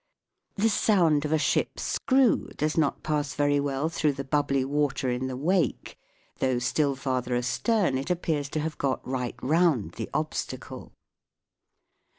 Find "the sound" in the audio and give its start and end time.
0.55-1.25